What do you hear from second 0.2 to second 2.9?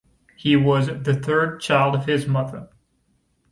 He was the third child of his mother.